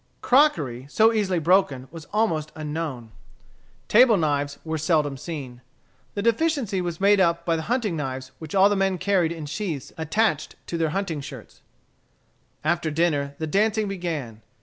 [0.21, 3.11] Crockery, so easily broken, was almost unknown.
[3.87, 5.61] Table knives were seldom seen.
[6.15, 9.45] The deficiency was made up by the hunting knives which all the men carried in
[9.45, 11.61] sheaths attached to their hunting shirts.
[12.63, 14.41] After dinner the dancing began.